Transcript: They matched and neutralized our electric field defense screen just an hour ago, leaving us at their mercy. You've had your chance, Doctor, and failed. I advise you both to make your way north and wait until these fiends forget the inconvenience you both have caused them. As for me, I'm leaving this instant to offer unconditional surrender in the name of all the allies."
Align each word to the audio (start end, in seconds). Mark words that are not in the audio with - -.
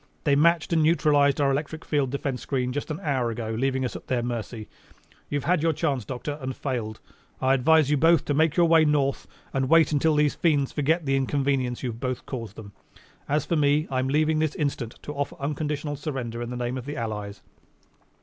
They 0.23 0.35
matched 0.35 0.73
and 0.73 0.81
neutralized 0.81 1.39
our 1.39 1.51
electric 1.51 1.85
field 1.85 2.09
defense 2.09 2.41
screen 2.41 2.71
just 2.73 2.89
an 2.89 2.99
hour 3.01 3.29
ago, 3.29 3.51
leaving 3.55 3.85
us 3.85 3.95
at 3.95 4.07
their 4.07 4.23
mercy. 4.23 4.67
You've 5.29 5.43
had 5.43 5.61
your 5.61 5.73
chance, 5.73 6.05
Doctor, 6.05 6.39
and 6.41 6.55
failed. 6.55 6.99
I 7.39 7.53
advise 7.53 7.91
you 7.91 7.97
both 7.97 8.25
to 8.25 8.33
make 8.33 8.57
your 8.57 8.65
way 8.65 8.83
north 8.83 9.27
and 9.53 9.69
wait 9.69 9.91
until 9.91 10.15
these 10.15 10.33
fiends 10.33 10.71
forget 10.71 11.05
the 11.05 11.15
inconvenience 11.15 11.83
you 11.83 11.93
both 11.93 12.17
have 12.17 12.25
caused 12.25 12.55
them. 12.55 12.71
As 13.29 13.45
for 13.45 13.55
me, 13.55 13.87
I'm 13.91 14.07
leaving 14.07 14.39
this 14.39 14.55
instant 14.55 14.95
to 15.03 15.13
offer 15.13 15.35
unconditional 15.39 15.95
surrender 15.95 16.41
in 16.41 16.49
the 16.49 16.57
name 16.57 16.79
of 16.79 16.85
all 16.87 16.87
the 16.87 16.97
allies." 16.97 17.43